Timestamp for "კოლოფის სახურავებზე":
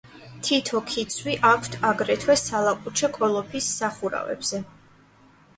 3.19-4.65